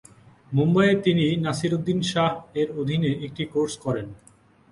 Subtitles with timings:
[0.51, 4.07] মুম্বাইয়ে তিনি নাসিরুদ্দিন শাহ এর অধীনে একটি কোর্স করেন।